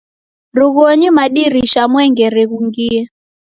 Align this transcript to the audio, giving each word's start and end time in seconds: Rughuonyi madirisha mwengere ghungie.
Rughuonyi 0.57 1.07
madirisha 1.17 1.81
mwengere 1.91 2.41
ghungie. 2.49 3.01